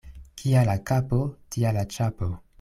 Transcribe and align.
Kia 0.41 0.63
la 0.69 0.75
kapo, 0.91 1.21
tia 1.57 1.77
la 1.79 1.87
ĉapo. 1.99 2.33